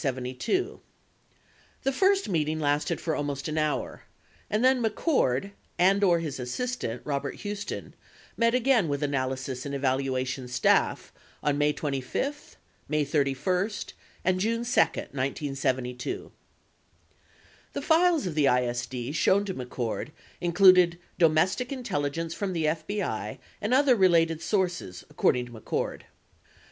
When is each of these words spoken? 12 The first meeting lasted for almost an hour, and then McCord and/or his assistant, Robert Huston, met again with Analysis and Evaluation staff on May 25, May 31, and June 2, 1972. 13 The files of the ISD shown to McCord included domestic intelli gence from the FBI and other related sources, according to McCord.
12 0.01 0.15
The 1.83 1.91
first 1.91 2.27
meeting 2.27 2.59
lasted 2.59 2.99
for 2.99 3.13
almost 3.15 3.47
an 3.47 3.59
hour, 3.59 4.01
and 4.49 4.65
then 4.65 4.81
McCord 4.83 5.51
and/or 5.77 6.17
his 6.17 6.39
assistant, 6.39 7.03
Robert 7.05 7.41
Huston, 7.43 7.93
met 8.35 8.55
again 8.55 8.87
with 8.87 9.03
Analysis 9.03 9.63
and 9.63 9.75
Evaluation 9.75 10.47
staff 10.47 11.13
on 11.43 11.59
May 11.59 11.71
25, 11.71 12.55
May 12.89 13.05
31, 13.05 13.69
and 14.25 14.39
June 14.39 14.65
2, 14.65 14.81
1972. 14.81 16.13
13 16.17 16.31
The 17.73 17.81
files 17.83 18.25
of 18.25 18.33
the 18.33 18.47
ISD 18.47 19.13
shown 19.15 19.45
to 19.45 19.53
McCord 19.53 20.09
included 20.41 20.97
domestic 21.19 21.69
intelli 21.69 22.09
gence 22.09 22.33
from 22.33 22.53
the 22.53 22.65
FBI 22.65 23.37
and 23.61 23.71
other 23.71 23.95
related 23.95 24.41
sources, 24.41 25.05
according 25.11 25.45
to 25.45 25.51
McCord. 25.51 26.01